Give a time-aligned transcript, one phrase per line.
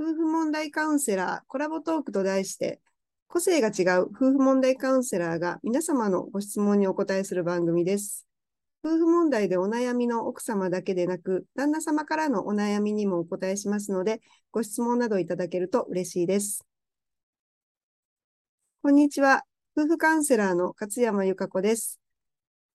[0.00, 2.80] 夫婦問題カウンセラーコラボトークと題して、
[3.28, 8.26] 個性が違う夫婦問題カウンセラーが皆様のご質問にお答えする番組です。
[8.82, 16.64] 夫婦問題でお悩みの奥様だけでなく、旦那様からのお悩みにもお答えしますので、ご質問などいただけると嬉しいです。
[18.82, 19.44] こんにちは。
[19.76, 22.00] 夫婦カウンセラーの勝山由香子です。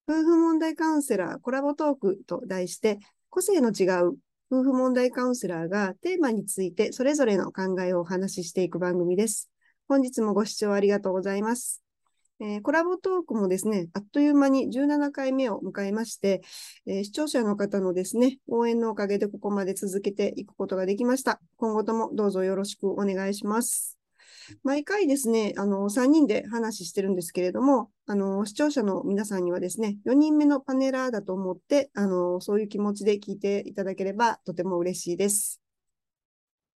[0.08, 3.00] 夫婦問題カウンセラーコラボトークと題して、
[3.32, 4.16] 個性の違う
[4.52, 9.50] 夫婦問題カウンセラーがテーマについてそれぞれの考えをお話ししていく番組です。
[9.88, 11.82] 本日もご視聴ありがとうございます。
[12.40, 16.42] えー、コラボトークもですね、あっという間に17回目を迎えまして、
[16.86, 21.40] えー、視聴者の方のですね、応援のおかげでここまで続けていくことができました。
[21.58, 24.05] 今後ともどうぞよろしくお願いします。
[24.64, 35.62] 毎回ですね、あの、3人で話してるんですけれども、あの、視聴者の皆さんにはですね、4人目のパネラーだと思って、あの、そういう気持ちで聞いていただければとても嬉しいです。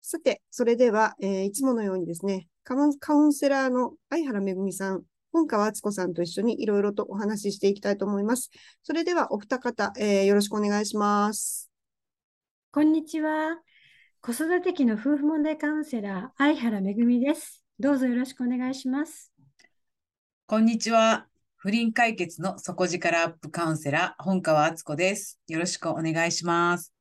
[0.02, 5.04] さて、それでは、えー、いつものようにですね、カウンセラーの相原めぐみさん、
[5.34, 8.50] 本川敦子さんと一緒にいろいろとお話ししていきたいと思います。
[8.84, 11.70] それではお二方、えー、よろしくお願いします。
[12.72, 13.60] こんにちは。
[14.22, 17.67] 子育て期の夫婦問題カウンセラー、相原めぐみです。
[17.80, 19.32] どうぞよろしくお願いします。
[20.48, 21.28] こんにちは。
[21.58, 25.40] 不倫解決の底力アップカウンセラー、本川敦子です。
[25.48, 26.92] よろしくお願いします。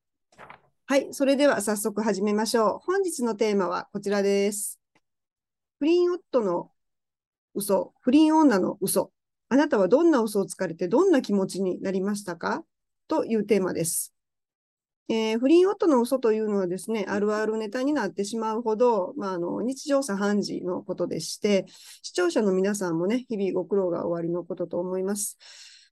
[0.84, 2.78] はい、それでは早速始めましょう。
[2.84, 4.78] 本日のテーマはこちらです。
[5.78, 6.70] 不倫夫の
[7.54, 9.12] 嘘、不倫女の嘘。
[9.48, 12.64] あなたはどんな嘘をつかれてどんな気持ちになりましたか？
[13.08, 14.12] というテーマです。
[15.08, 21.66] えー、不倫夫の嘘というのはですね、あるあるネタになってしまうほど、まあ、あの日常茶飯事のことでして、
[22.02, 25.38] 視聴者の皆さんもね、日々ご苦労が終わりのことと思います。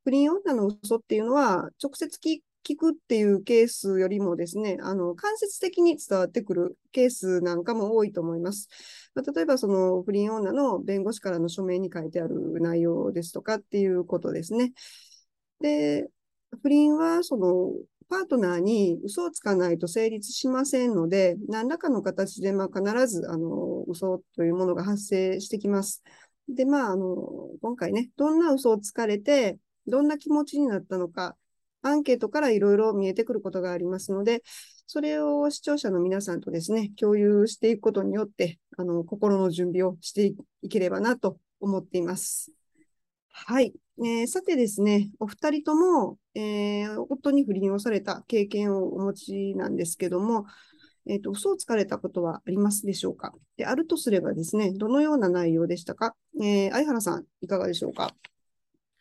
[0.02, 8.68] 不倫女の嘘っていうのは、直接聞くっていうケースよりもですね、あの間接的に伝わってくるケースなんかも多いと思います。
[9.14, 14.72] まあ、例えば、その不倫女の弁護士からの署名に書いてある内容ですとかっていうことですね。
[15.60, 16.10] で、
[16.62, 17.72] 不倫はその
[18.08, 26.02] パートナーに嘘をつかないと成立しませんので、何らかの形でまあ必ずあの嘘というものが発生してきます。
[26.48, 27.16] で、まあ、あの
[27.62, 31.36] 今回ね、どんな嘘をつかれて、どんな気持ちになったのか、
[31.82, 34.42] アンケートからいろいろ見えてくることがありますので、
[34.86, 42.52] それを視聴者の皆さんとですね、共有していくことによって、あの心の準備をしていければなと思っています。
[43.30, 43.74] はい。
[43.98, 50.46] えー、さてですね、お二人とも、えー、夫に不倫をされた経験をお持ちなんですけども、
[51.06, 53.32] えっ、ー、と、嘘をつかれたことはありますでしょうか？
[53.56, 56.16] で、あるとすればですね、どのような内容でしたか？
[56.40, 58.14] えー、相原さん、いかがでしょうか？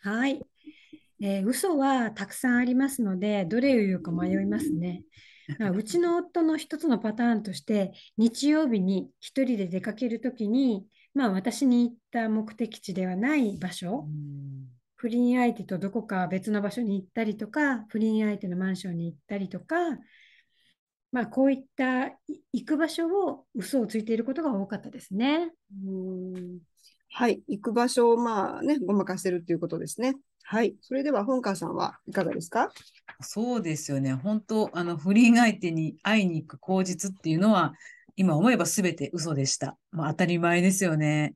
[0.02, 0.42] はい。
[1.22, 5.04] えー、嘘はたくさんありますので、どれを言うか迷いますね。
[5.74, 14.08] うちの夫の一つのパターンとして、日曜日に一人で出かけるときに、まあ、私に行った目的地ではない場所、
[15.04, 19.76] 不倫相手とどこか別の場所に行ったりとか、不倫相手のマンションに行ったりとか、
[21.12, 22.06] まあ、こういった
[22.54, 25.52] 行く場所を嘘をついていることが多かったですね。
[25.86, 26.60] うん
[27.10, 30.16] はい、行く場所をまあね、ごまかしてるっていうことですね。
[30.44, 32.72] はい、それでは本川さんはいかがですか？
[33.20, 34.14] そうですよね。
[34.14, 37.74] 本当、あの不倫相手に会いに行く口実っていうのは、
[38.16, 39.78] 今思えば全て嘘でした。
[39.92, 41.34] まあ、当たり前ですよね。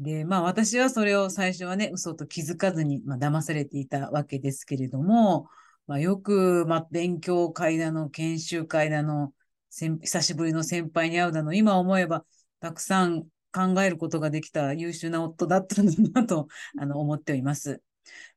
[0.00, 5.48] で、まあ私はそれを最初はね、嘘と気づかずに、まあ、騙されていたわけですけれども、
[5.86, 9.34] まあ、よく、まあ、勉強会だの、研修会だの、
[9.70, 12.24] 久しぶりの先輩に会うだの、今思えば
[12.60, 17.82] たくさん考えることができた優秀な夫だったんだなとあの思っております。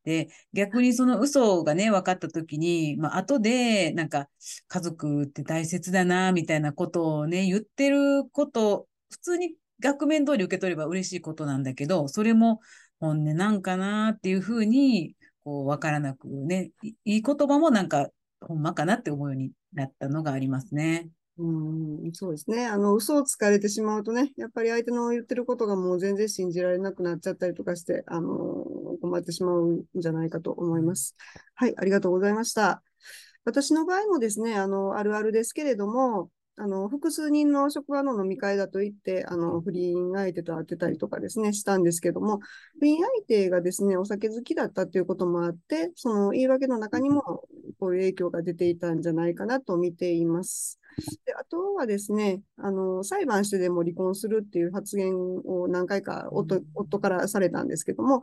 [0.04, 4.30] で、逆にその嘘がね、分かった時に、まあ、後で、なんか、
[4.68, 12.60] 家族って大切だな、みたいなことをね、言ってること、普通に額面通り受け取れば嬉しいことなんだけど、それも
[13.00, 18.10] 本音なんかなっていうふうに、こう、分からなくね、いい言葉もなんか、
[18.42, 21.10] ほんまかなって思うようになったのがありますね。
[21.38, 22.68] うん、そうですね。
[22.68, 28.66] あの、嘘をつかれてしまうとね、やっぱり相手の言ってることがもう全然信じられなくなっちゃったりとかして、あの、
[29.02, 31.16] 困ってしまうんじゃないかと思います。
[31.56, 32.84] はい、ありがとうございました。
[33.46, 42.40] 私の場合もですね、あの、あるあるですけれども、あの、複数人の職場の飲み会だと言って、あの、不倫相手と会ってたりとかですね、したんですけども、
[42.80, 47.22] 不倫相手がですね、お酒好きだったということもあって、その言い訳の中にも、
[47.80, 50.80] こういう影響が出ていたんじゃないかなと見ています。
[51.26, 58.22] であとはですね、あの、裁判してでも離婚するっていう発言を何回か夫夫からされたんですけども、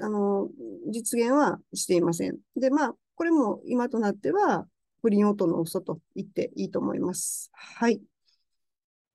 [0.00, 0.48] あの、
[0.90, 2.38] 実現はしていません。
[2.56, 4.66] で、まあ、これも今となっては、
[5.02, 7.50] 不倫夫の嘘と言っていいと思います。
[7.54, 8.00] はい。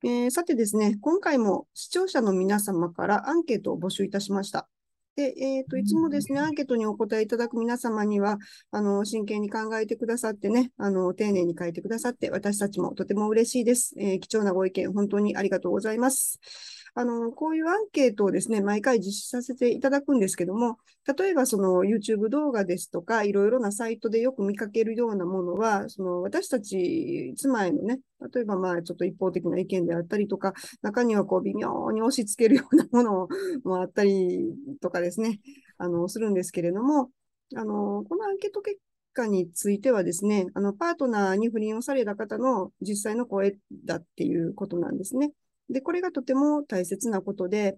[0.03, 4.67] えーさてですね、今回も視聴者の皆様からアンケートを募集いたしました。
[5.15, 8.37] で、えっと、いつもですね、アンケートにお答えいただく皆様には、
[8.71, 13.95] あの、真剣に考えてくださってね、あの、丁寧に書いてくださって、私たちもとても嬉しいです。
[13.97, 16.39] えー貴重なご意見、本当にありがとうございます。
[16.97, 20.77] あの、こういうアンケートをですね、毎回実施させていただくんですけども、
[21.17, 27.99] 例えばその YouTube 動画ですとか、いろいろなサイトでよく見かけるようなものは、その私たち妻へのね、
[28.33, 30.53] 例えばまあちょっと一方的な意見であったりとか、
[30.83, 33.27] 中にはこう微妙に押し付けるようなもの
[33.65, 35.41] もあったりとかですね、
[35.77, 37.11] あの、するんですけれども、
[37.57, 38.77] あの、このアンケート結
[39.13, 45.33] 果についてはですね、あの、パートナーに不倫をされた方の実際の声だっていうことなんですね。
[45.69, 47.77] で、これがとても大切なことで、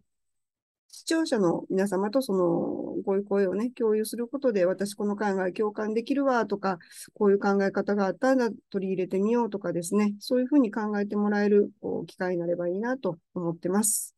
[0.89, 6.79] 視聴者の皆様とその、こうい声をね、共有することで、私この考え共感できるわとか、
[7.13, 11.71] こういう考え方があったら取り入れてみようとかですね、そういうふうに考えてもらえる
[12.07, 14.15] 機会になればいいなと思ってます。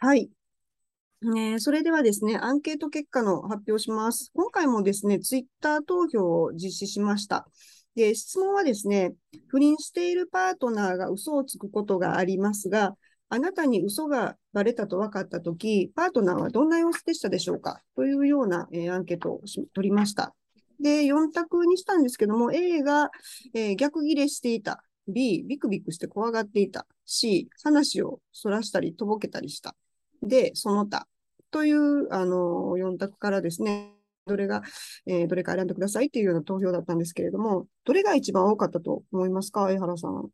[0.00, 0.30] はい。
[1.24, 4.32] えーそれではですね、アンケート結果の発表します。
[4.34, 7.46] 今回もですね、ツイッター投票を実施しました。
[7.94, 9.14] で、質問はですね、
[9.48, 12.96] 不倫しているパートナーが嘘をつくことがありますが、
[13.28, 17.80] あなたに嘘がバレたと分かったとき、パートナーはどんな様子でしたでしょうか？
[17.96, 19.40] というような、えーアンケートを
[19.74, 20.34] 取りました。
[20.80, 23.10] で、4択にしたんですけども、A が、
[23.54, 24.82] えー逆ギレしていた。
[25.08, 26.86] B、ビクビクして怖がっていた。
[27.06, 29.74] C、話をそらしたり、とぼけたりした。
[30.22, 31.08] で、その他。
[31.50, 33.91] という、あの、4択からですね、
[34.26, 34.62] どれが、
[35.06, 40.30] えーどれか選んでくださいっていうような投票だったんですけれども、どれが一番多かったと思いますか、江原さん。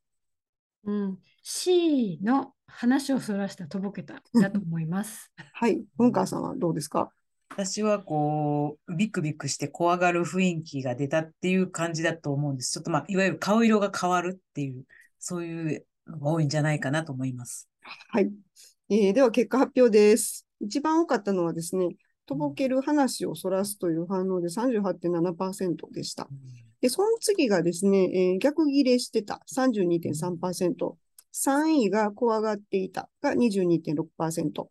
[0.84, 5.32] うん、C の話をそらしたとぼけただと思います。
[5.52, 5.84] はい。
[5.96, 6.42] 本川さん。
[6.42, 7.12] はどうですか
[7.50, 12.56] 私はこう、ビクビクして怖がる雰囲気が出たっていう感じだと思うん。
[12.56, 12.72] です。
[12.72, 14.84] ちょっとまあ、いわゆる顔色が変わるっていう、
[15.18, 16.48] そういうのが多いん。
[16.48, 17.68] じゃないかなと思います。
[17.82, 18.30] はい。
[18.90, 20.46] えーでは結果発表です。
[20.60, 21.96] 一番多かったのはですね、
[22.28, 26.28] とぼける話をそらすという反応で38.7%でした。
[26.82, 29.40] で、その次がですね、えー逆ギレしてた。
[29.52, 30.96] 32.3%、
[31.32, 33.08] 3位が怖がっていた。
[33.22, 34.66] が22.6%、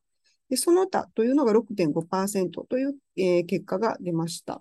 [0.50, 4.60] で、その他というのが6.5%という、えー結果が出ました。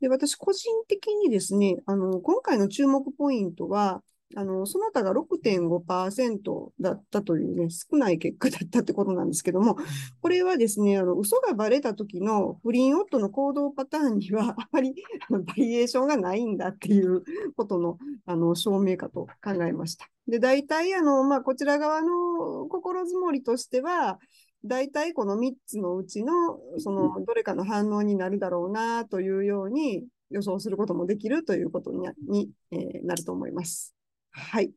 [0.00, 4.02] で、私個人的にですね、あの、今回の注目ポイントは、
[4.36, 9.78] あの、その他が6.5%だったというね、少ない結果だったってことなんですけども、
[10.20, 14.94] これはですね、あの、嘘がバレた時の不倫夫の行動パターンには、あまり
[15.30, 17.22] バリエーションがないんだっていう
[17.56, 20.08] ことの、あの、証明かと考えました。
[20.26, 24.18] で、大体、あの、まあ、こちら側の心づもりとしては、
[24.64, 33.97] 大体この3つのうちの、その、どれかの反応になるだろうな、というように予想することもできるということに、えーなると思います。
[34.38, 34.72] はい。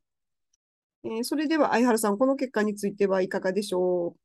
[1.04, 4.16] えーそれでは、相原さん、この結果についてはいかがでしょ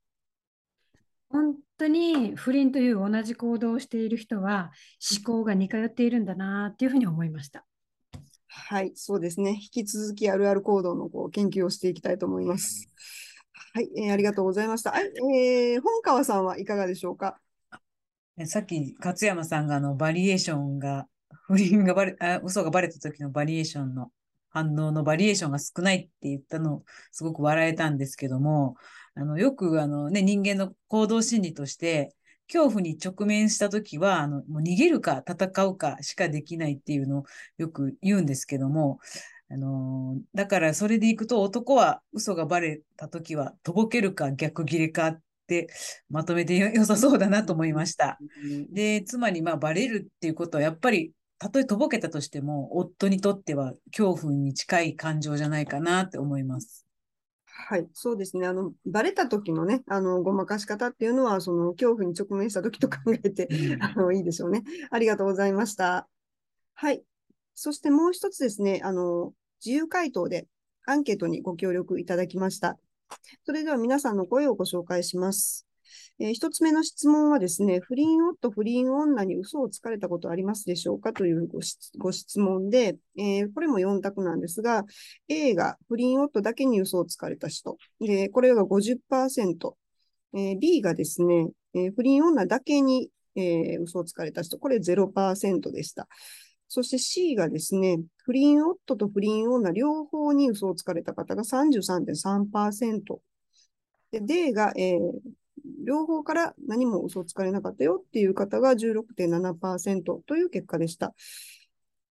[1.29, 4.71] 本当に不倫という同じ行動をしている人は
[5.13, 7.67] 思考が似通っているんだなっていうふうに思いました。
[8.13, 8.19] う
[8.49, 9.51] はい、そうですね。
[9.51, 12.89] 引き続きあるある行動のこう研究をしていきたいと思います。
[13.75, 14.93] はい、えーありがとうございました。
[14.93, 17.39] はい、えー本川さんはいかがでしょうか？
[18.37, 21.07] ねさっき勝山さんがあのバリエーションが、
[21.47, 24.11] 不倫がバレ、あ、嘘がバレた時のバリエーションの
[24.51, 28.77] 反応のバリエーションが少ないって言ったの、すごく笑えたんですけども、
[29.15, 32.15] あの、よくあのね、人間の行動心理として、
[32.49, 37.25] 恐怖に直面した時は、あの、もう逃げるか戦うかしかできないっていうのを
[37.59, 39.01] よく言うんですけども、
[39.49, 45.69] あのだからそれでいくと男は嘘がバレた時はとぼけるか逆ギレかって
[46.11, 48.19] まとめてよ良さそうだなと思いました。
[48.73, 56.87] で、つまりまあバレるっていうことはやっぱりたとえとぼけたとしても夫にとっては恐怖に近い感情じゃないかなって思います。
[57.69, 58.47] はい、そうですね。
[58.47, 63.49] あの、バレた時のね、あの、ごまかし方っていうのは、その、恐怖に直面した時と考えて、
[63.81, 64.63] あの、いいでしょうね。
[64.91, 66.07] ありがとうございました。
[66.75, 67.03] はい。
[67.55, 69.33] そしてもう一つですね、あの、
[69.65, 70.47] 自由回答で
[70.85, 72.79] アンケートにご協力いただきました。
[73.45, 75.66] それでは皆さんの声をご紹介します。
[76.19, 81.49] えー一つ目の質問はですね、不倫夫、不倫女に嘘をつかれたことありますでしょうかという
[81.99, 84.85] ご質問で、えーこれも4択なんですが、
[85.29, 87.77] A が不倫夫だけに嘘をつかれた人。
[88.01, 89.77] で、これが50%。
[90.35, 94.59] えー B がですね、え不倫女だけに、えー嘘をつかれた人。
[94.59, 96.09] これ0%でした。
[96.69, 103.21] そして C がですね、不倫夫と不倫女両方に嘘をつかれた方が33.3%。
[104.11, 105.01] で、D が、えー
[105.85, 111.15] 両方から何も嘘をつかれなかったよっていう方が16.7%という結果でした。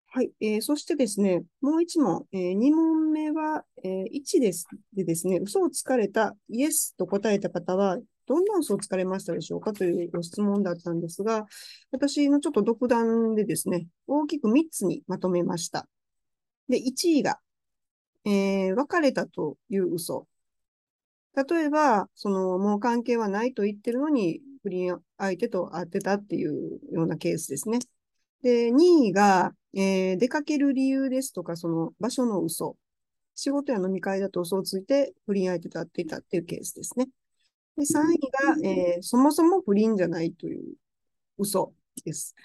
[0.08, 0.32] はい。
[0.40, 4.66] えーそしてですね、もう一問、え2問目は、えー1です。
[4.96, 11.46] でですね、嘘をつかれた、イエスと答えた方は、どんな嘘をつかれましたでしょうかというご質問だったんですが、
[11.92, 15.86] 私のちょっと独断でですね、大きく3つにまとめました。
[16.70, 17.40] で、1位が、
[18.24, 20.28] えー別れたという嘘。
[21.36, 27.80] 例えば、その、もう関係はないと言ってるのに、不倫相手と会ってたっていうようなケースですね。
[28.42, 32.78] で、2位が、えー出かける理由ですとか、その場所の嘘。
[33.36, 37.08] 仕事や飲み会だと嘘をついて不倫相手と会っていたっていうケースですね。
[37.78, 40.76] で、3位が、えーそもそも不倫じゃないという
[41.38, 41.74] 嘘
[42.06, 42.36] です。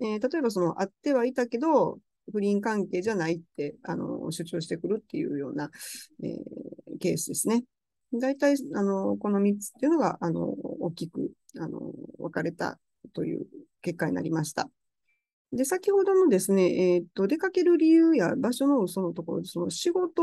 [0.00, 1.98] えー例えばその会ってはいたけど、
[2.32, 5.70] 不倫関係じゃないって、あの、主張してくるっていうような、
[6.22, 7.64] えーケースですね。
[8.12, 11.80] 大体、あの、この3つっていうのが、あの、大きく、あの、
[12.18, 12.78] 分かれた
[13.14, 13.46] という
[13.80, 14.68] 結果になりました。
[15.52, 20.22] で、先ほどのですね、えーっと、出かける理由や場所の嘘のところで、その仕事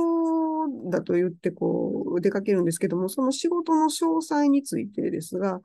[0.89, 5.61] だと言って、こう、出かけるんですけども、その仕事の詳細についてですが、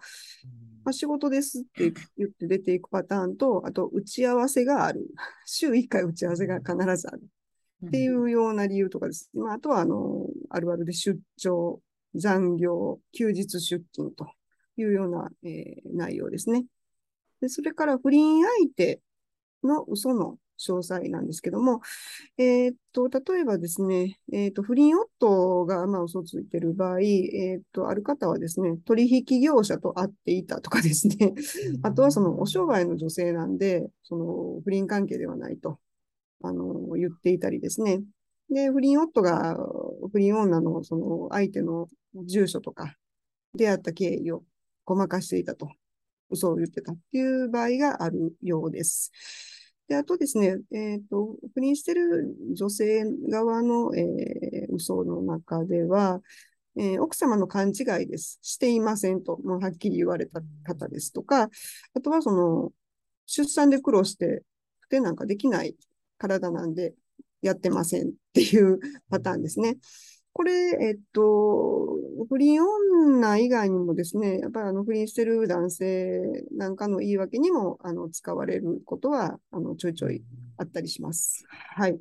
[0.85, 5.07] まあ、仕事ですって言って出ていくパターンと、あと、打ち合わせがある。
[5.47, 7.23] 週1回打ち合わせが必ずある。
[7.87, 9.31] っていうような理由とかです。
[9.33, 11.81] まあ、あとは、あの、あるあるで出張、
[12.15, 14.29] 残業、休日出勤と
[14.77, 16.65] いうような、えー内容ですね。
[17.41, 19.01] で、それから不倫相手
[19.63, 21.81] の嘘の詳細なんですけども、
[22.39, 31.35] えーっと、例えばですね、えーっと、不倫夫が、まあ、嘘ついてる場合、えーっと、ある方はですね、取引業者と会っていたとかですね、
[31.83, 35.79] あとはそのお商売の女性なんで、その不倫関係ではないと、
[36.43, 38.03] あの、言っていたりですね。
[38.51, 39.59] で、不倫夫が
[40.15, 42.95] 不倫女のその相手の住所とか、
[43.53, 44.45] 出会った経緯を
[44.85, 45.69] ごまかしていたと、
[46.31, 49.11] 嘘を言ってたっていう場合があるようです。
[49.89, 56.21] で、あとですね、えっと、不倫してる女性側の、えー嘘の中では、
[56.77, 58.39] えー奥様の勘違いです。
[58.41, 61.51] していませんと、もうはっきり言われた方ですとか、
[61.95, 62.73] あとはその、
[63.27, 64.45] 出産で苦労して、
[64.79, 65.75] 不定なんかできない
[66.19, 66.95] 体なんで
[67.45, 68.79] やってませんっていう
[69.11, 69.77] パターンですね。
[70.33, 71.97] これ、えっと、
[72.29, 76.21] 不倫女以外にもですね、やっぱりあの不倫してる男性
[76.57, 80.25] なんかの言い訳にもあの使われることはあのちょいちょい
[80.57, 81.45] あったりします。
[81.49, 82.01] はい。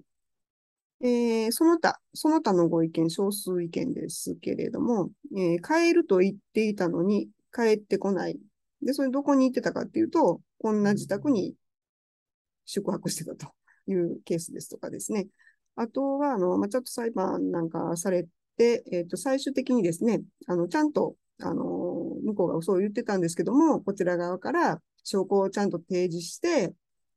[1.02, 8.40] えーその他、その他のご意見、少数意見ですけれども、えー帰ると言っていたのに帰ってこない。
[8.82, 11.54] で、それどこに行ってたかっていうと、こんな自宅に
[12.66, 13.54] 宿泊してたと
[13.88, 15.28] いうケースですとかですね。
[15.76, 21.64] あとは、あの、まあ、ちょっと裁判なんかされて、えっと、最終的にですね、あの、ちゃんと、あの、
[22.24, 26.74] 向こうが嘘を言ってたんですけども、こちら側から証拠をちゃんと提示して、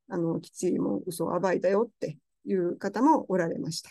[0.08, 3.90] あの、きっちりも嘘を暴いたよっていう方もおられました。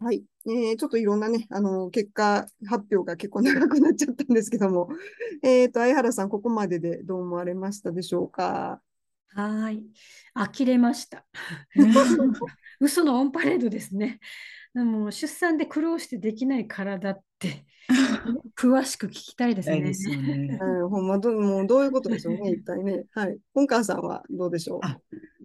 [0.00, 0.24] はい。
[0.46, 4.88] えーちょっといろんなね、あの、結果発表が結構長くなっちゃったんですけども、
[5.42, 8.80] えっと、相原さん、ここまででどう思われましたでしょうか？
[9.34, 9.84] はーい。
[10.34, 11.24] 呆れました。
[12.80, 14.20] 嘘のオンパレードですね。
[14.74, 17.64] でも出産で苦労してできない体って
[18.56, 19.80] 詳しく聞きたいですね。
[19.80, 20.58] ですよね。
[20.58, 23.04] はい、ほんまど、もうどういうことでしょうね、 一体ね。
[23.12, 23.38] はい。
[23.54, 24.80] 本川さんはどうでしょう？
[24.82, 24.98] あ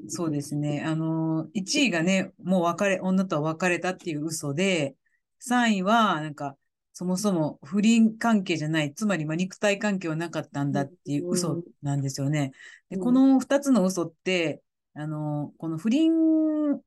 [0.08, 0.84] そうですね。
[0.86, 4.96] あの、1位がね、もう別れ、女とは別れたっていう嘘で、
[5.40, 6.58] 3位は、なんか、
[6.94, 12.52] そもそも不倫関係じゃない、つまりまあ肉体関係はなかったんだっていう嘘なんですよね。
[12.90, 14.62] で、うんこの2つの嘘って、
[14.94, 16.14] あの、この不倫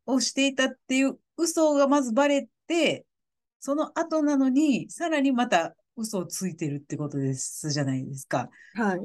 [0.06, 3.04] をしていたっていう嘘がまずバレて、
[3.58, 8.48] その後なのに、さらにまた嘘をついてるってことですじゃないですか。
[8.74, 9.00] はい。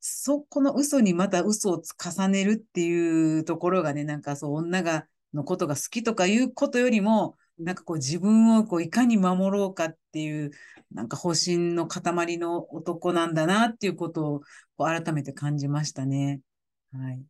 [0.00, 10.50] そこの嘘にまた嘘を重ねるっていうところがね、なんかそう、女が、のことが好きとかいうことよりも、なんかこう自分をこういかに守ろうかっていう、
[10.92, 14.40] なんか方針の塊の男なんだなっていうことを
[14.76, 16.40] こう改めて感じましたね。
[16.92, 17.22] はい。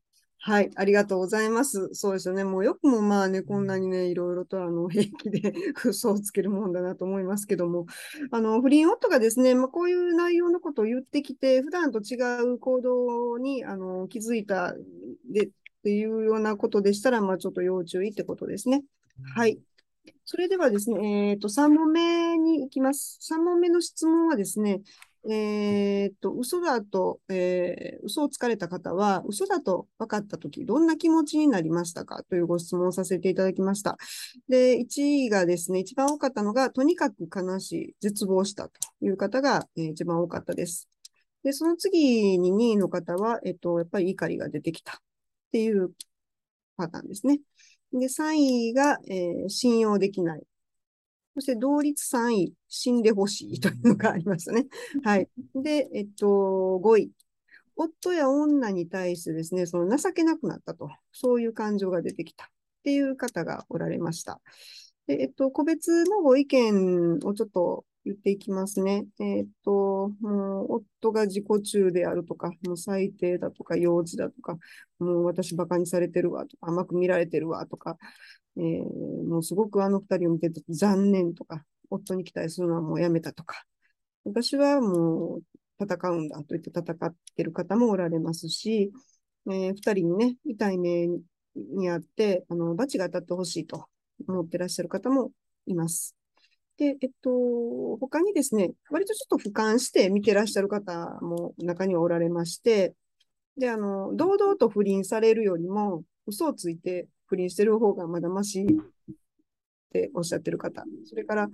[0.43, 1.91] はい、ありがとうございます。
[1.93, 2.45] そうですよね。
[2.45, 5.53] もうよくもまあね、こんなにね、いろいろとあの 平気で
[5.85, 7.85] 嘘をつけるもんだなと思いますけども、
[8.31, 12.17] あの不倫夫がですね、まあ、こういう内容のことを言ってきて、普段と違
[12.55, 14.75] う行動にあの気づいた
[15.31, 15.51] でっ
[15.83, 18.83] ていうようなことでしたら、まあ、ちょっと要注意ってことですね。
[19.35, 19.61] はい。
[20.33, 23.19] それではですね、えっと、3問目に行きます。
[23.21, 24.81] 3問目の質問はですね、
[25.29, 32.23] えっと、嘘だと、えー嘘をつかれた方は、嘘だと分かったとき、どんな気持ちになりましたか？
[32.31, 33.99] というご質問をさせていただきました。
[34.49, 38.73] で、1位がですね、一番多かったのが、とにかく悲しい、絶望したと
[39.03, 40.89] いう方が、えー一番多かったです。
[41.43, 44.97] で、その次に2位の方は、えっと、やっぱり怒りが出てきたっ
[45.51, 45.91] ていう
[46.77, 47.41] パターンですね。
[47.93, 48.39] で、3
[48.71, 50.43] 位が、えー信用できない。
[51.35, 54.67] そして同率3位、死んでほしいというのがありましたね。
[55.05, 55.29] はい。
[55.55, 57.13] で、えっと、5位。
[57.77, 62.49] 夫や女に対してですね、その情けなくなったと、そういう感情が出てきたっ
[62.85, 64.41] ていう方がおられました。
[65.07, 69.07] で、えっと、個別のご意見をちょっと言っていきますね。
[69.21, 74.59] えっと、もう、夫が自己中であるとか、もう最低だとか、幼稚だとか、
[74.99, 77.99] もう私バカにされてるわとか、甘く見られてるわとか、
[78.57, 83.65] えーもうすごくあの二人を見てて残念とか、夫に期待するのはもうやめたとか、
[84.25, 85.43] 私はもう
[85.83, 88.93] 戦うんだと言って戦ってる方もおられますし、
[89.47, 91.09] えー人にね、痛い目
[91.55, 93.87] にあって、あの、罰が当たってほしいと
[94.29, 95.33] 思ってらっしゃる方も
[95.67, 96.20] います。
[96.81, 97.31] で、えっと、
[97.99, 102.95] 他にですね、割とちょっと俯瞰して見てらっしゃる方も中にはおられまして、
[103.59, 108.67] で、あの、堂々と不倫されるよりも、嘘をついて不倫してる方がまだましっ
[109.93, 110.83] ておっしゃってる方。
[111.05, 111.51] それから、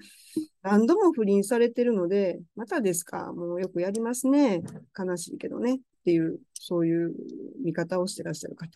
[0.63, 4.63] 何度も不倫されてるので、またですか、もうよくやりますね。
[4.97, 5.75] 悲しいけどね。
[5.75, 7.13] っていう、そういう
[7.65, 8.71] 見方をしてらっしゃる方。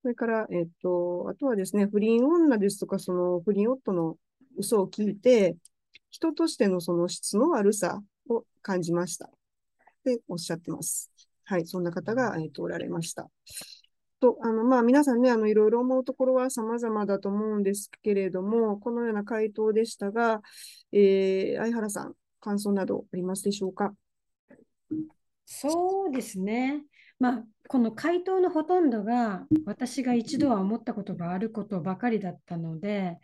[0.00, 4.16] それから、えっと、あとはですね、不倫女ですとか、その不倫夫の
[4.56, 5.56] 嘘を聞いて、
[6.10, 9.26] 人としてのその質の悪さを感じました。
[9.26, 9.30] っ
[10.04, 11.10] ておっしゃってます。
[11.44, 13.28] はい、そんな方が、えっと、おられました。
[14.20, 20.42] と、あの、まあ、皆さんね、あの、いろいろ思うところは様々だと思うんですけれども、このような回答でしたが、
[20.92, 23.94] えー、相原さん、感想などありますでしょうか？
[25.44, 26.84] そうですね。
[27.18, 33.18] まあ、この回答のほとんどが私が一度は思ったことがあることばかりだったので、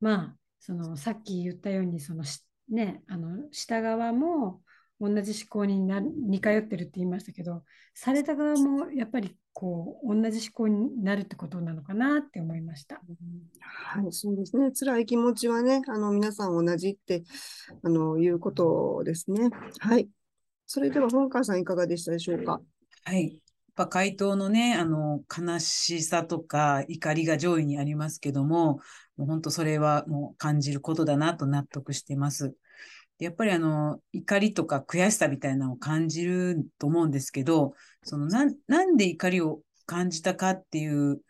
[0.00, 4.60] まあ、そのさっき言ったようにそのし、ね、あの下側も
[5.00, 13.02] 同じ思考にな似通ってるって言いましたけど、された側もやっぱりこう同じ思考になるってことなのかなって思いました。
[13.60, 14.70] はい、そうですね。
[14.70, 17.24] 辛い気持ちはね、あの、皆さん同じって、
[17.82, 19.50] あの、いうことですね。
[19.80, 20.08] はい。
[20.66, 22.60] それでは、本川さんいかがでしたでしょうか？
[23.04, 23.24] はい。
[23.24, 23.32] やっ
[23.74, 28.78] ぱ回答のね、あの、悲しさとか怒りが上位にありますけども、
[29.16, 32.54] もう本当それはもう感じることだなと納得してます。
[33.18, 41.20] やっぱりあの、怒りとか悔しさみたいなのを感じると思うんですけど、そのな、なんで怒りを感じたかっていう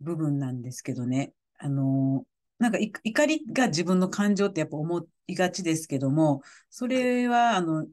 [0.00, 1.32] 部分なんですけどね。
[1.58, 2.24] あの、
[2.58, 7.86] なんか怒りが自分の感情ってやっぱ思いがちですけども、それはあの、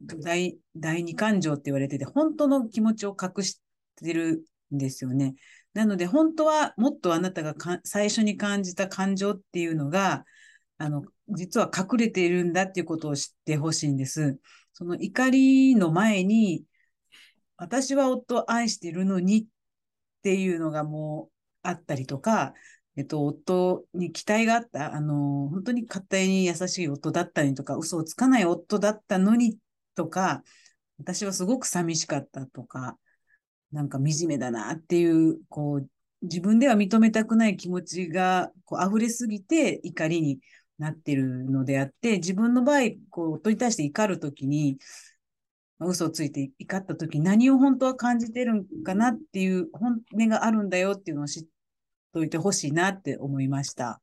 [0.00, 3.60] 第、第二感情って言われてて、本当の気持ちを隠し
[3.96, 5.34] てるんですよね。
[5.74, 7.54] なので、本当はもっとあなたが
[7.84, 10.24] 最初に感じた感情っていうのが、
[10.78, 14.38] あの、実は隠れているんだっていうことを知ってほしいんです。
[14.72, 16.64] その怒りの前に、
[17.56, 19.46] 私は夫を愛しているのにっ
[20.22, 22.54] ていうのがもうあったりとか、
[22.96, 29.58] えっと、夫に期待があった、あの、本当に家庭に優しい夫だったりとか、嘘をつかない夫だったのに
[29.94, 30.42] とか、
[30.98, 32.98] 私はすごく寂しかったとか、
[33.72, 35.88] なんか惨めだなっていう、こう、
[36.22, 40.40] 自分では認めたくない気持ちがこう溢れすぎて怒りに
[40.78, 44.78] なってるのであって、自分の場合、こう、夫に対して怒るときに、
[45.78, 51.44] まあ嘘をついて怒ったとき、何を本当は感じてるんかなっていう本音があるんだよっていうのを知っ
[52.12, 54.00] といてほしいなって思いました。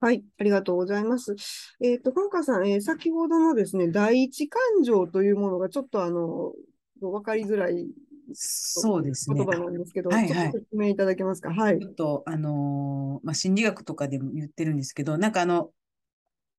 [0.00, 1.34] はい、ありがとうございます。
[1.80, 6.52] えっと、本川さん、えー先ほどのですね、第一感情というものがちょっとあの、
[7.00, 7.86] わかりづらい
[8.32, 9.36] そうですね。
[9.36, 11.52] 言葉なんですけど、はいはいちょっと説明いただけますか？
[11.52, 11.86] はいち。
[11.86, 15.70] ょっと、あのーまあ、心理学とかでも言ってるんですけど、なんかあの、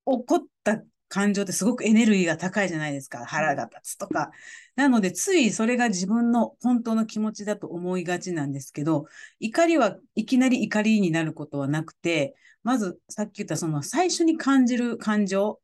[0.06, 3.26] 怒った感情ってすごくエネルギーが高いじゃないですか。
[3.26, 4.32] 腹が立つとか。
[4.76, 9.06] なので、ついそれが自分の本当の気持ちだと思いがちなんですけど、
[9.40, 15.60] 怒りはいきなり怒りになることはなくて、まずさっき言ったその最初に感じる感情、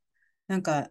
[0.47, 0.89] なんか、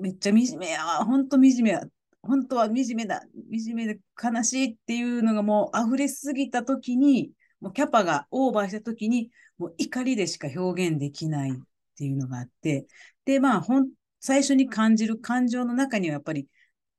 [0.00, 1.82] めっちゃ惨めやわ、本当惨めや、
[2.22, 11.54] 本当は惨めだ、惨めで悲しいっていうのがもう溢れすぎたときに、もうキャパがオーバーしたときに、もう怒りでしか表現できないっ
[11.96, 12.86] ていうのがあって、
[13.24, 16.48] で、まあ、ほん、最初に感じる感情の中にはやっぱり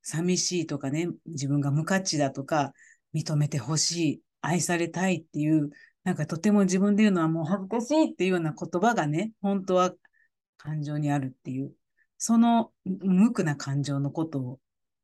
[0.02, 2.74] 寂しいとかね、自分が無価値だとか、
[3.14, 5.70] 認めてほしい、愛されたいっていう、
[6.04, 9.94] なんかとても自分で言うのはもう恥ずかしいっていうような言葉がね、本当は
[10.58, 11.74] 感情にあるっていう、
[12.18, 14.60] その無垢な感情のことを、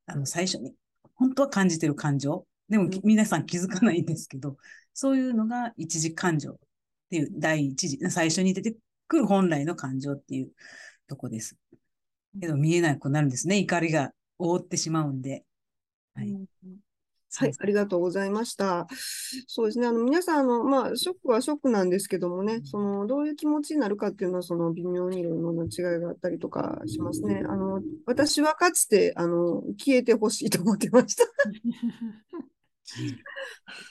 [0.10, 0.74] あの、最初に、
[1.15, 2.45] 本当は感じてる感情。
[2.69, 4.58] でも、うん皆さん気づかないんですけど、
[4.93, 6.56] そういうのが一次感情っ
[7.10, 8.76] ていう、第一次、最初に出て
[9.08, 10.52] くる本来の感情っていう
[11.08, 11.58] とこです。
[12.39, 13.58] けど見えなくなるんですね。
[13.58, 15.43] 怒りが覆ってしまうんで。
[16.15, 16.32] はい。
[16.32, 16.45] うん
[17.36, 18.88] はい、ありがとうございました。
[19.48, 27.44] そうですね、あの皆さんあの、まあ、ショックはショックなんですけどもね、そのどういう気持ちになるかっていうのは、その微妙にいろいろな違いがあったりとかしますね。
[27.48, 31.24] あの私はかつてあの消えてほしいと思ってました。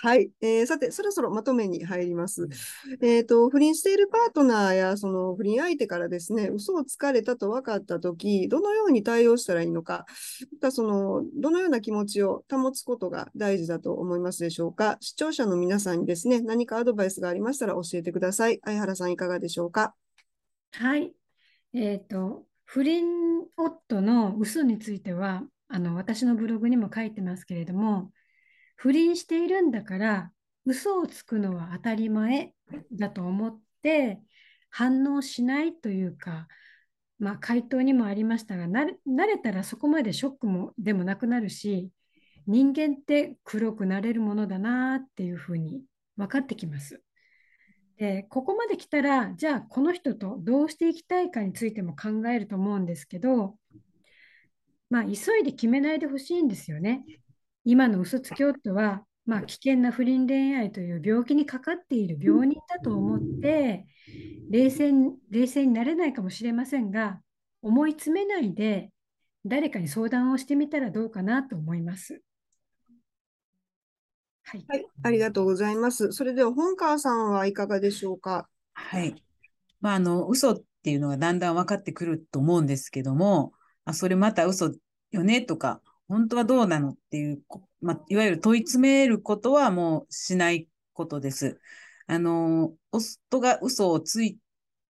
[0.03, 2.49] はい、えーさて、そろそろまとめに入ります。
[3.01, 10.07] えーと、不倫しているパートナーやその不倫相手からですね、嘘をつかれたと分かったとき、どのように対応したらいいのか、
[10.53, 14.97] またその、どのような気持ちを保つことが大事だと思いますでしょうか。
[15.01, 18.61] 視聴者の皆さんにですね、何かアドバイスがありましたら教えてください。
[18.65, 19.95] 相原さん、いかがでしょうか？
[20.73, 21.13] はい。
[21.73, 23.07] えっと、不倫
[23.57, 28.11] 夫の嘘については、あの、私のブログにも書いてますけれども、
[28.79, 30.33] 不倫しているんだから、
[30.65, 32.55] 嘘をつくのは当たり前
[32.93, 34.21] だと思って、
[34.71, 36.47] 反応しないというか、
[37.19, 38.87] まあ、回答にもありましたが、慣
[39.27, 41.91] れたらそこまでショックもでもなくなるし、
[42.47, 45.83] 人間って黒くなれるものだなっていうふうに
[46.17, 47.03] 分かってきます。
[47.97, 53.59] で、ここまで来たら、じゃあこの人とどうしていきたいかについても考えると思うんですけど、
[54.89, 57.05] まあ、急いで決めないでほしいんですよね。
[57.71, 63.85] 今の嘘つき夫は、まあ、危険な不倫恋愛という病気にかかっている病人だと思って、
[64.49, 67.21] 冷静に、冷静になれないかもしれませんが、
[67.61, 68.91] 思い詰めないで、
[69.45, 72.23] 誰かに相談をしてみたらどうかなと思います。
[74.45, 74.65] はい。
[74.67, 76.13] はい、ありがとうございます。
[76.13, 78.49] それでは本川さんはいかがでしょうか？
[78.73, 79.15] はい。
[79.83, 83.53] まあ、あの、嘘っていうのがだんだん分かってくると思うんですけども、
[83.85, 84.73] あ、それまた嘘
[85.11, 87.43] よねとか、本当はどうなのっていう、
[87.81, 91.61] まあ、いわゆる問い詰めることはもうしないことです。
[92.07, 94.39] あの、夫が嘘をつい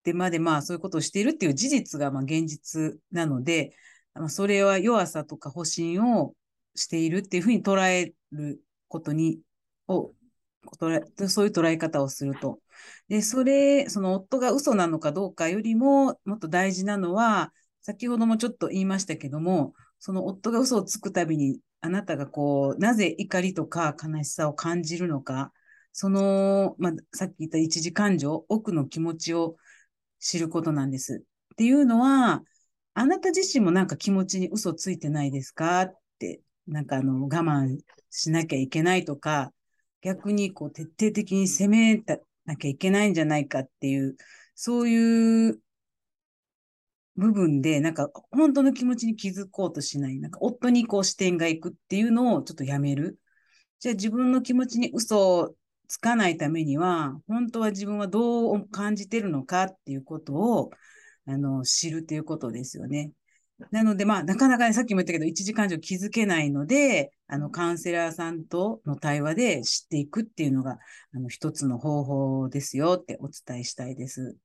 [0.03, 3.77] てまで、まあ、そういうことをしているっていう事実が、まあ、現実なので、
[4.15, 6.35] まあ、それは弱さとか保身を
[6.75, 9.41] しているっていうふうに捉えることに、
[9.87, 10.13] を、
[11.29, 12.59] そういう捉え方をすると。
[13.09, 25.53] で、それ、その夫が嘘なのかどうかよりも、もっと大事なのは、先ほどもちょっと言いましたけども、その夫が嘘をつくたびに、あなたがこう、なぜ怒りとか悲しさを感じるのか、
[25.93, 29.57] その、まあ、さっき言った一時感情、奥の気持ちを
[30.19, 31.23] 知ることなんです。
[31.53, 32.43] っていうのは、
[32.95, 35.83] あなた自身もなんか気持ちに嘘ついてないですか？
[35.83, 37.79] って、なんかあの、我慢
[38.11, 39.53] しなきゃいけないとか、
[40.01, 42.03] 逆にこう、徹底的に責め
[42.45, 44.17] なきゃいけないんじゃないかっていう、
[44.55, 45.61] そういう
[47.17, 50.19] 部分で、なんか本当の気持ちに気づこうとしない。
[50.19, 53.19] なんか夫にこう視点がいくっていうのをちょっとやめる。
[53.81, 55.55] じゃあ自分の気持ちに嘘を
[55.89, 60.71] つかないためには、本当は自分はどう感じてるのかっていうことを、
[61.27, 63.13] あの、知るっていうことですよね。
[63.71, 70.79] なので、まあ、なかなかね、さっきも言ったけど、一時感情気づけないので、あの、カウンセラーさんとの対話で知っていくっていうのが、
[71.15, 74.37] あの、一つの方法ですよってお伝えしたいです。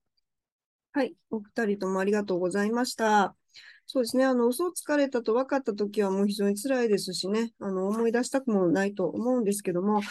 [0.91, 3.36] はい、お二人ともありがとうございました。
[3.86, 10.02] そうですね、あの、嘘をつかれたと分かったときはもう非常に辛いですしね、あの、思い出したくもないと思うんですけども、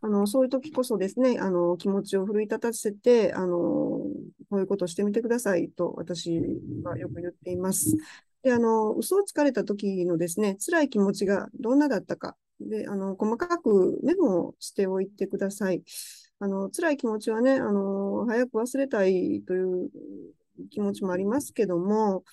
[0.00, 4.06] あの、そういう時こそですね、あの、気持ちを奮い立たせて、あの、こ
[4.52, 6.40] ういうことをしてみてくださいと私
[6.84, 7.96] はよく言っています。
[8.42, 15.82] で、あの、嘘をつかれた時のですね、辛い気持ちがどんなだったか、で、あの、細かくメモをしておいてください。
[16.42, 19.90] あの、辛い気持ちはね、あの、早く忘れたいという
[20.70, 22.24] 気持ちもありますけども、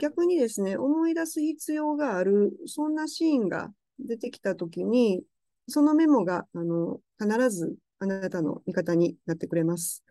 [0.00, 5.22] 逆にですね、思い出す必要がある、そんなシーンが出てきたときに、
[5.68, 10.02] そのメモが、あの、必ずあなたの味方になってくれます。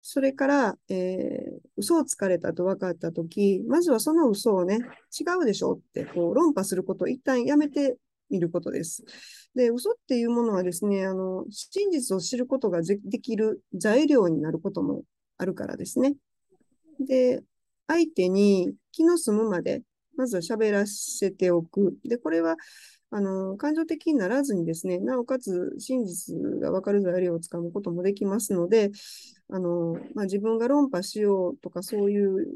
[0.00, 4.78] それから、えー、嘘をつかれたと分かったとき、まずはその嘘をね、
[5.20, 7.98] 違うでしょって、こう、論破することを一旦やめて
[8.30, 9.04] みることです。
[9.58, 15.02] で、嘘っていうものはですね、あの、真実を知ることができる材料になることも
[15.36, 16.14] あるからですね。
[17.00, 17.42] で、
[17.88, 19.82] 相手に気の済むまで、
[20.16, 21.98] まずは喋らせておく。
[22.04, 22.56] で、これは、
[23.10, 28.90] あの、感情的にならずにですね、なおかつ真実がわかる材料をつかむこともできますので、
[29.48, 32.46] あの、まあ、自分が論破しようとかそういう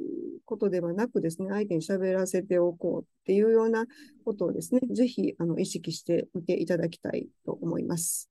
[0.45, 3.87] ことではなくですね、相手に喋らせておこうっていうような
[4.25, 8.31] ことをですね、ぜひ、あの、意識してみていただきたいと思います。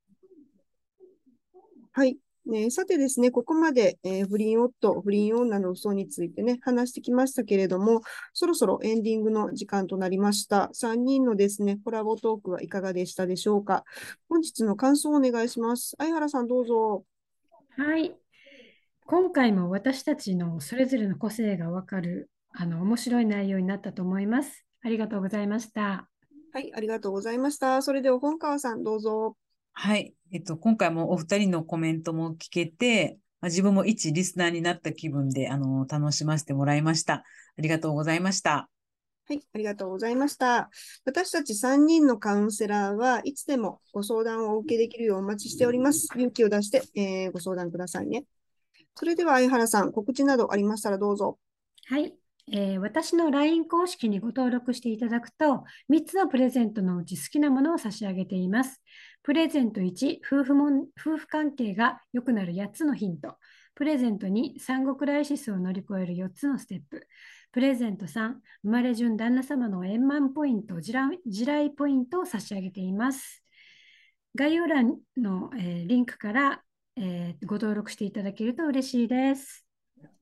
[1.91, 2.17] はい。
[2.45, 8.01] ね、さてですね、ここまで、えー、不倫夫、不倫女の嘘についてね、話してきましたけれども、
[8.33, 10.71] そろそろエンディングの時間となりました。
[10.73, 13.83] 3人のですね、コラボトークはいかがでしたでしょうか。
[14.27, 15.95] 本日の感想をお願いします。
[15.97, 17.05] 相原さん、どうぞ。
[17.77, 18.15] はい。
[19.05, 24.65] 今回も私たちのそれぞれの個性がわかる、あの、面白い内容になったと思います。
[24.81, 26.09] ありがとうございました。
[26.53, 27.81] はい、ありがとうございました。
[27.81, 29.37] それでは本川さん、どうぞ。
[29.73, 30.13] はい。
[30.31, 37.15] えっと、今回もお二人のコメントも聞けて、まあ、自分も一リスナーになった気分で、あの、楽しませてもらいました。
[37.15, 37.23] あ
[37.57, 38.69] りがとうございました。
[39.27, 40.69] はい、ありがとうございました。
[41.05, 46.07] 私たち3人のカウンセラーはいつでもご相談をお受けできるようお待ちしております。
[46.15, 48.25] 勇気を出して、えーご相談くださいね。
[48.95, 51.39] それでは相原さん、告知などありましたらどうぞ。
[51.85, 52.13] はい、
[52.51, 58.81] えー私の LINE 公式にご登録していただくと、3つのプレゼントのうち好きなものを差し上げています。
[59.23, 63.37] プレゼント1、夫婦も夫婦関係が良くなる8つのヒント。
[63.75, 67.07] プレゼント2、産後クライシスを乗り越える4つのステップ。
[67.51, 73.43] プレゼント3、生まれ順旦那様の円満ポイント、地雷地雷ポイントを差し上げています。
[74.35, 76.63] 概要欄の、えーリンクから、
[76.95, 79.70] えーご登録していただけると嬉しいです。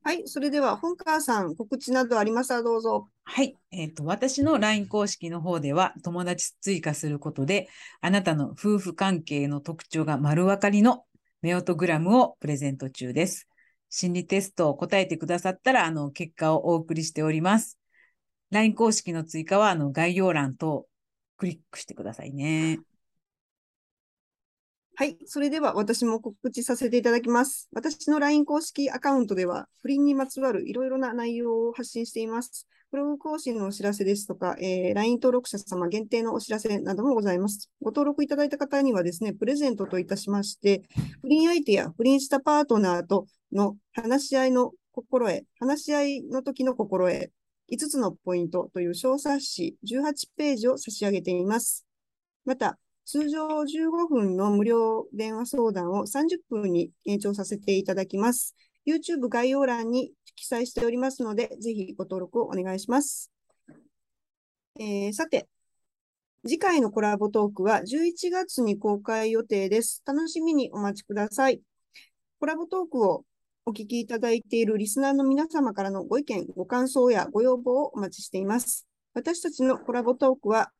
[0.03, 3.09] はい、それでは本川さん、告知などありましたらどうぞ。
[3.25, 3.55] はい。
[3.71, 7.69] えっと、私の LINE 公式の方では、友達追加することで、
[8.01, 11.05] あなたの夫婦関係の特徴が丸分かりの
[11.41, 13.47] メオトグラムをプレゼント中です。
[13.89, 17.77] 心理テストを答えてくださったら、あの、結果をお送りしております。
[18.51, 20.87] LINE 公式の追加は、あの、概要欄と
[21.37, 22.79] クリックしてくださいね。
[24.99, 27.69] はい、それでは私も告知させていただきます。
[27.71, 32.67] 私の LINE 公式アカウントでは、不倫にまつわるいろいろな内容を発信しています。
[32.91, 37.69] ブログ更新のお知らせですとか、えー LINE 登録者様限定のお知らせなどもございます。
[37.81, 40.83] ご登録いただいた方にはですね、プレゼントといたしまして、
[41.21, 47.31] 不倫相手や不倫したパートナーとの話し合いの心得、話し合いの時の心得、
[47.71, 51.85] 5つのポイントという小冊子18ページを差し上げています。
[52.43, 52.77] また、
[53.11, 58.55] 通常15分の無料電話相談を30分に延長させていただきます。
[58.87, 63.31] YouTube 概要欄に記載しておりますので、ぜひご登録をお願いします。
[64.79, 65.47] えーさて、
[66.45, 70.03] 次回のコラボトークは11月に公開予定です。
[70.05, 71.63] 楽しみにお待ちください。
[72.39, 73.25] コラボトークを
[73.65, 78.85] お聞きいただいているリスナーの皆様からのご意見、ご感想やご要望をお待ちしています。
[79.15, 80.71] 私たちのコラボトークは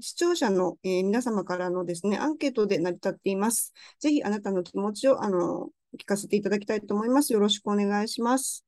[0.00, 3.72] 視聴者の、えー皆様からのですね、アンケートで成り立っています。
[4.00, 7.32] ぜひあなたの気持ちを、あの、聞かせていただきたいと思います。
[7.32, 8.64] よろしくお願いします。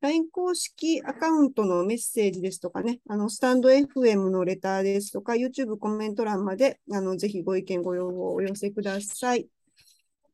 [0.00, 9.48] LINE 公式アカウントのメッセージですとかね、あの、スタンド FM のレターですとか、YouTube コメント欄まで、あの、ぜひご意見、ご要望をお寄せください。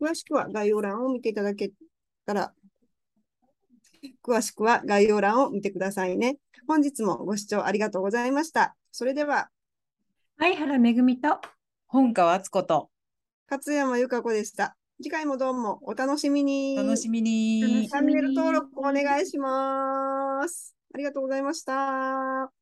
[0.01, 1.73] 詳しくは概要欄を見ていただけ
[2.27, 2.55] たら、
[4.23, 6.37] 詳しくは概要欄を見てくださいね。
[6.69, 8.77] 本日もご視聴ありがとうございました。
[8.93, 9.51] それでは、
[10.39, 11.41] 相原めぐみと
[11.87, 12.91] 本川敦子と、
[13.51, 14.77] 勝山由香子でした。
[15.03, 16.77] 次回もどうもお楽しみに。
[16.77, 17.89] 楽しみ楽にし。
[17.89, 20.77] チャンネル登録お願いします。
[20.95, 22.53] ありがとうございました。